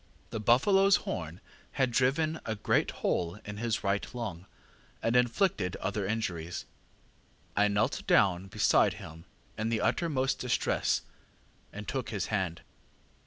[0.31, 1.41] The buffaloŌĆÖs horn
[1.73, 4.47] had driven a great hole in his right lung,
[5.03, 6.65] and inflicted other injuries.
[7.55, 9.25] ŌĆ£I knelt down beside him
[9.59, 11.03] in the uttermost distress,
[11.71, 12.63] and took his hand.